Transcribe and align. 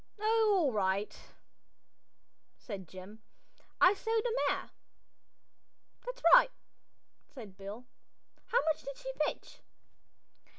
"Oh, 0.19 0.55
all 0.57 0.71
right," 0.71 1.15
said 2.57 2.87
Jim. 2.87 3.21
"I 3.79 3.93
sold 3.93 4.23
the 4.23 4.35
mare." 4.49 4.71
"That's 6.03 6.23
right," 6.33 6.49
said 7.27 7.55
Bill. 7.55 7.85
"How 8.47 8.61
much 8.65 8.81
did 8.81 8.97
she 8.97 9.11
fetch?" 9.23 9.61